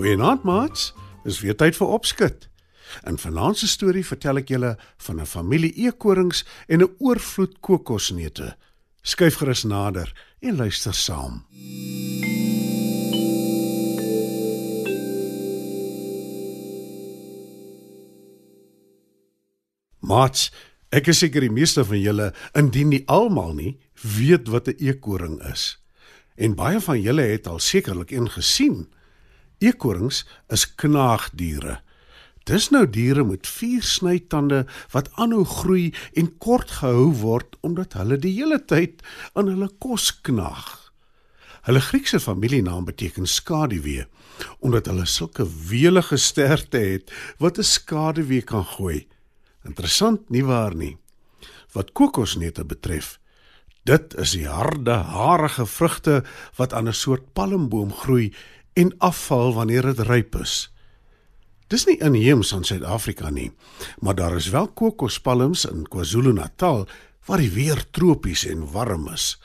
[0.00, 0.94] Goeienaand, maats.
[1.26, 2.46] Dis weer tyd vir opskud.
[3.04, 4.70] In vanaand se storie vertel ek julle
[5.04, 6.40] van 'n familie eekorings
[6.72, 8.56] en 'n oorvloed kokosneute.
[9.02, 10.08] Skyf gerus nader
[10.40, 11.44] en luister saam.
[20.00, 20.50] Maats,
[20.88, 25.42] ek is seker die meeste van julle, indien nie almal nie, weet wat 'n eekoring
[25.52, 25.76] is.
[26.36, 28.88] En baie van julle het al sekerlik een gesien.
[29.60, 31.80] Eekorings is knaagdiere.
[32.48, 34.62] Dis nou diere met vier snytande
[34.94, 39.04] wat aanhou groei en kort gehou word omdat hulle die hele tyd
[39.36, 40.78] aan hulle kos knaag.
[41.68, 44.06] Hulle Griekse familienaam beteken skaduwee
[44.64, 49.06] omdat hulle sulke welige sterte het wat 'n skaduwee kan gooi.
[49.64, 50.96] Interessant nie waar nie?
[51.72, 53.20] Wat kokosneute betref,
[53.84, 56.24] dit is die harde, harige vrugte
[56.56, 58.32] wat aan 'n soort palmboom groei
[58.72, 60.72] en afval wanneer dit ryp is.
[61.70, 63.52] Dis nie inheems aan Suid-Afrika nie,
[64.02, 66.88] maar daar is wel kokospalms in KwaZulu-Natal
[67.26, 69.36] waar die weer tropies en warm is.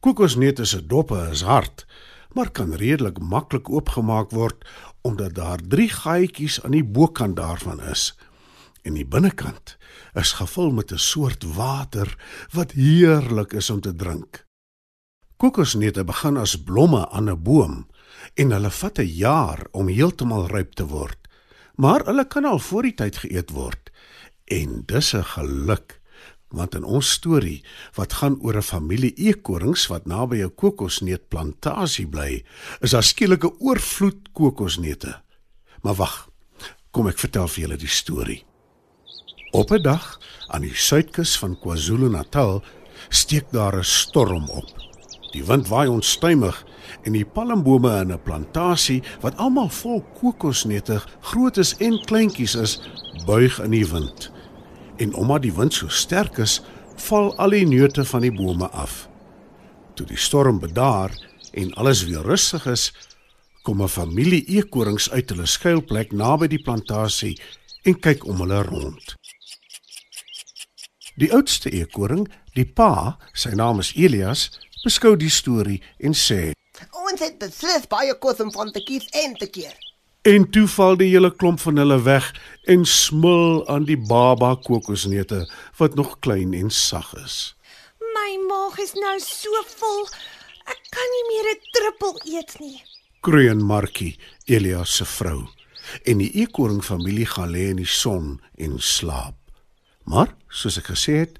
[0.00, 1.86] Kokosneute se doppe is hard,
[2.38, 4.62] maar kan redelik maklik oopgemaak word
[5.02, 8.12] omdat daar 3 gaatjies aan die bokant daarvan is.
[8.82, 9.76] En die binnekant
[10.14, 12.16] is gevul met 'n soort water
[12.52, 14.46] wat heerlik is om te drink.
[15.36, 17.86] Kokosneute begin as blomme aan 'n boom
[18.34, 21.18] en hulle vat 'n jaar om heeltemal ryp te word.
[21.76, 23.90] Maar hulle kan al voor die tyd geëet word.
[24.44, 26.00] En dis 'n geluk,
[26.48, 27.64] want in ons storie
[27.94, 32.44] wat gaan oor 'n familie eekorings wat naby 'n kokosneutplantasie bly,
[32.80, 35.22] is daar skielik 'n oorvloed kokosneute.
[35.82, 36.30] Maar wag,
[36.90, 38.44] kom ek vertel vir julle die storie.
[39.52, 42.62] Op 'n dag aan die suidkus van KwaZulu-Natal
[43.08, 44.70] steek daar 'n storm op.
[45.32, 46.58] Die wind waai onstuimig
[47.02, 52.80] en die palmbome in 'n plantasie wat almal vol kokosneute, grootes en kleintjies is,
[53.26, 54.30] buig in die wind.
[54.96, 56.62] En omdat die wind so sterk is,
[56.96, 59.08] val al die neute van die bome af.
[59.94, 61.10] Toe die storm bedaar
[61.52, 62.92] en alles weer rustig is,
[63.62, 67.38] kom 'n familie eekorings uit hulle skuilplek naby die plantasie
[67.82, 69.14] en kyk om hulle rond.
[71.16, 74.50] Die oudste eekoring, die pa, sy naam is Elias,
[74.84, 76.52] beskou die storie en sê:
[77.06, 79.74] Ons het beslis baie kos om van te kies en te keer.
[80.26, 82.32] En toe val die hele klomp van hulle weg
[82.72, 85.44] en smil aan die baba kokosneute
[85.78, 87.54] wat nog klein en sag is.
[88.16, 90.02] My maag is nou so vol.
[90.66, 92.82] Ek kan nie meer 'n druppel eet nie.
[93.20, 95.46] Kreun Markie, Elias se vrou.
[96.04, 99.34] En die eekoring familie gaan lê in die son en slaap.
[100.04, 101.38] Maar soos ek gesê het,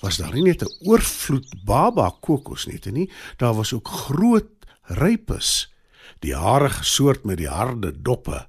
[0.00, 4.50] was daar nie net 'n oorvloed baba kokosnette nie, daar was ook groot
[4.82, 5.72] rypes,
[6.18, 8.46] die harige soort met die harde doppe.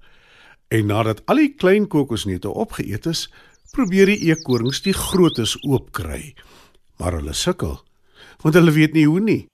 [0.68, 3.30] En nadat al die klein kokosnette opgeëet is,
[3.72, 6.36] probeer die eekorings die grootes oopkry.
[6.98, 7.80] Maar hulle sukkel,
[8.42, 9.48] want hulle weet nie hoe nie.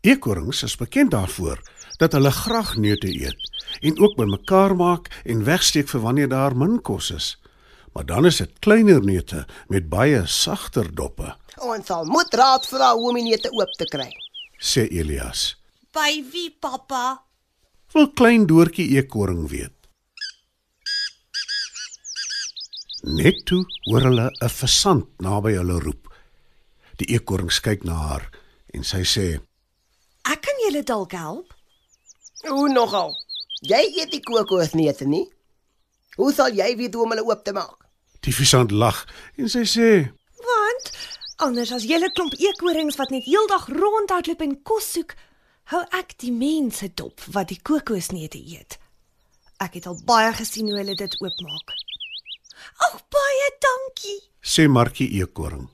[0.00, 1.60] Eekorings is bekend daarvoor
[1.98, 3.48] dat hulle graag neute eet
[3.80, 7.36] en ook bymekaar maak en wegsteek vir wanneer daar min kos is.
[7.92, 12.92] Maar dan is dit kleiner neute met baie sagter doppe, Ons sal moet raad vra
[12.96, 14.08] hoe om die neute oop te kry.
[14.58, 15.56] sê Elias.
[15.92, 17.22] By wie, pappa?
[17.92, 19.72] Wil klein doortjie eekoring weet.
[23.02, 26.08] Net toe hoor hulle 'n visant naby hulle roep.
[27.00, 28.24] Die eekoring kyk na haar
[28.74, 29.40] en sy sê:
[30.32, 31.48] Ek kan julle dalk help.
[32.48, 33.14] Hoe nogal?
[33.62, 35.26] Jy eet die kokosneute nie?
[36.16, 37.79] Hoe sal jy weet hoe om hulle oop te maak?
[38.24, 39.04] Die visant lag
[39.40, 39.88] en sy sê:
[40.44, 40.92] Want
[41.46, 45.14] anders as julle klomp eekorings wat net heeldag rondhardloop en kos soek,
[45.72, 48.76] hou ek die mense dop wat die kokosneute eet.
[49.60, 51.76] Ek het al baie gesien hoe hulle dit oopmaak.
[52.86, 54.18] Ag baie dankie.
[54.40, 55.68] sê Markie eekoring.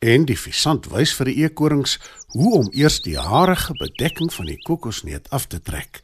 [0.00, 1.96] En die visant wys vir die eekorings
[2.36, 6.02] hoe om eers die harige bedekking van die kokosneut af te trek.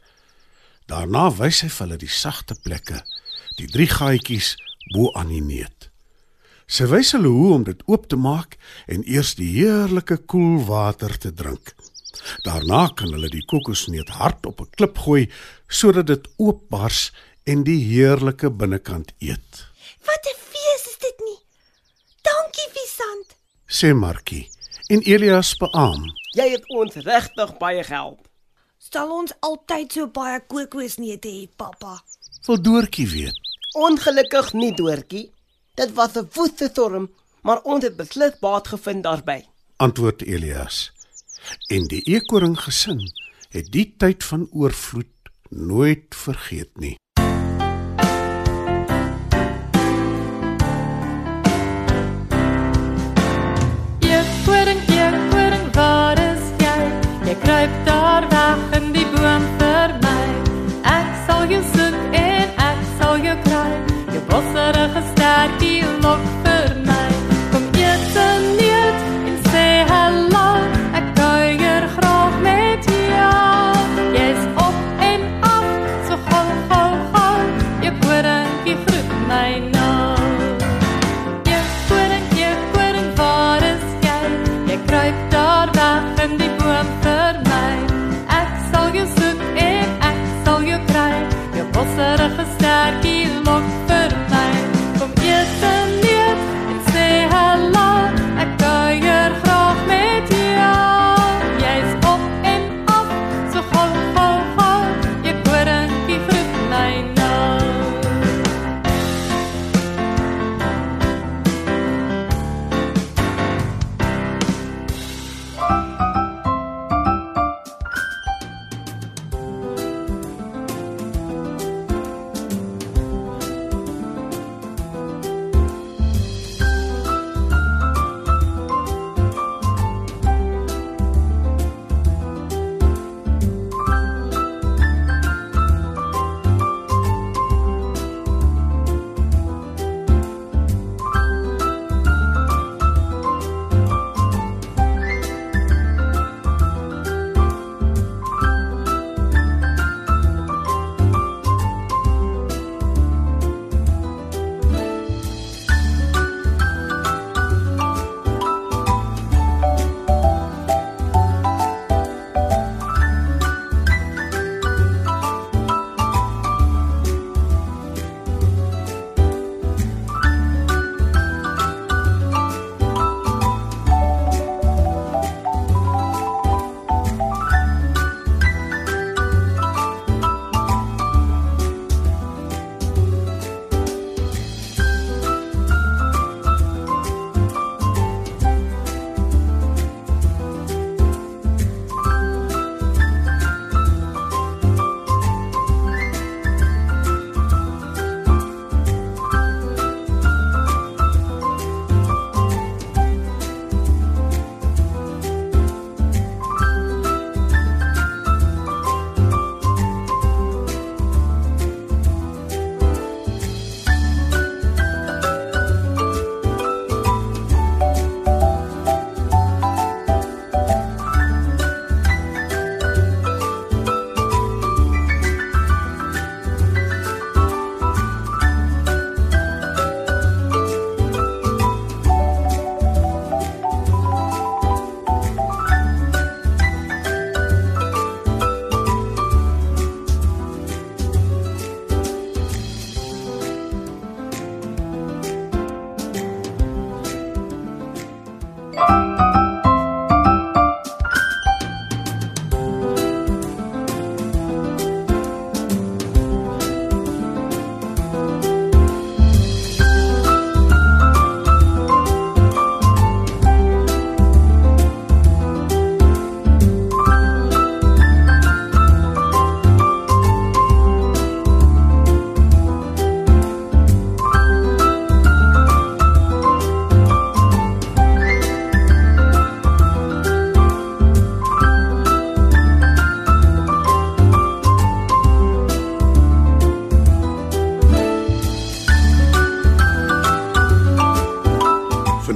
[0.89, 3.01] Daarna wys hy vir hulle die sagte plekke
[3.55, 4.55] die drie gaatjies
[4.93, 5.89] bo aan die neut.
[6.65, 8.57] Sy wys hulle hoe om dit oop te maak
[8.89, 11.75] en eers die heerlike koel water te drink.
[12.45, 15.29] Daarna kan hulle die kokosneut hard op 'n klip gooi
[15.67, 17.11] sodat dit oopbars
[17.45, 19.51] en die heerlike binnekant eet.
[20.05, 21.39] Wat 'n fees is dit nie?
[22.21, 23.29] Dankie, Visant.
[23.67, 24.49] Sê Markie
[24.87, 26.13] en Elias beamoen.
[26.35, 28.27] Jy het ons regtig baie gehelp.
[28.77, 32.03] Sal ons altyd so baie kokosneute hê, pappa?
[32.45, 33.44] Wil Doortjie weet.
[33.75, 35.31] Ongelukkig nie doortjie.
[35.75, 37.09] Dit was 'n woeste storm,
[37.41, 39.45] maar ons het beslis baat gevind daarbey.
[39.77, 40.91] antwoord Elias.
[41.67, 43.01] En die eekoring gesin
[43.49, 46.95] het die tyd van oorvloed nooit vergeet nie.